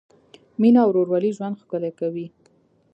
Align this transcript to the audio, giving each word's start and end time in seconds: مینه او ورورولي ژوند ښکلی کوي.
مینه 0.61 0.79
او 0.83 0.89
ورورولي 0.91 1.31
ژوند 1.37 1.59
ښکلی 1.61 1.91
کوي. 1.99 2.27